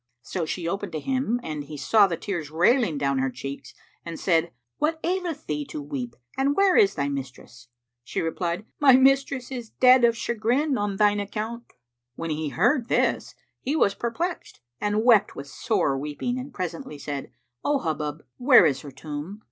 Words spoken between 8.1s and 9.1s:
replied, "My